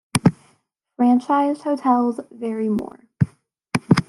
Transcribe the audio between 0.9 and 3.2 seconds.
Franchised hotels vary more.